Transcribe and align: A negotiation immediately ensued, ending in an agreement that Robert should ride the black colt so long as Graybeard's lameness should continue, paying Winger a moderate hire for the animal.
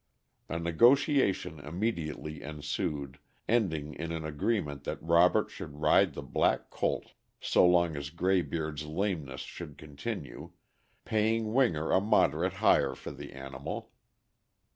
A 0.49 0.57
negotiation 0.57 1.59
immediately 1.59 2.41
ensued, 2.41 3.19
ending 3.47 3.93
in 3.93 4.11
an 4.11 4.25
agreement 4.25 4.83
that 4.85 4.97
Robert 4.99 5.51
should 5.51 5.75
ride 5.79 6.15
the 6.15 6.23
black 6.23 6.71
colt 6.71 7.13
so 7.39 7.63
long 7.67 7.95
as 7.95 8.09
Graybeard's 8.09 8.87
lameness 8.87 9.41
should 9.41 9.77
continue, 9.77 10.53
paying 11.05 11.53
Winger 11.53 11.91
a 11.91 12.01
moderate 12.01 12.53
hire 12.53 12.95
for 12.95 13.11
the 13.11 13.33
animal. 13.33 13.91